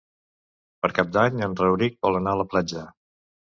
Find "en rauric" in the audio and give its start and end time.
1.49-2.01